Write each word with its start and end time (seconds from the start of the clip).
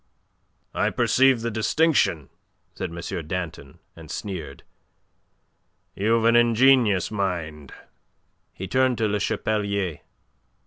"I 0.73 0.89
perceive 0.89 1.41
the 1.41 1.51
distinction," 1.51 2.29
said 2.73 2.89
M. 2.89 3.27
Danton, 3.27 3.77
and 3.95 4.09
sneered. 4.09 4.63
"You've 5.93 6.25
an 6.25 6.35
ingenious 6.35 7.11
mind." 7.11 7.71
He 8.51 8.67
turned 8.67 8.97
to 8.97 9.07
Le 9.07 9.19
Chapelier. 9.19 9.99